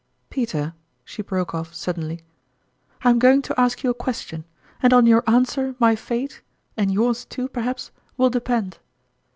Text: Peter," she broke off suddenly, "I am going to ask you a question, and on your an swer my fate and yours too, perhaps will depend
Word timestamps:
Peter," 0.31 0.73
she 1.05 1.21
broke 1.21 1.53
off 1.53 1.75
suddenly, 1.75 2.21
"I 3.03 3.11
am 3.11 3.19
going 3.19 3.43
to 3.43 3.59
ask 3.61 3.83
you 3.83 3.91
a 3.91 3.93
question, 3.93 4.45
and 4.81 4.93
on 4.93 5.05
your 5.05 5.23
an 5.27 5.43
swer 5.45 5.75
my 5.77 5.95
fate 5.95 6.41
and 6.75 6.91
yours 6.91 7.23
too, 7.23 7.47
perhaps 7.47 7.91
will 8.17 8.31
depend 8.31 8.79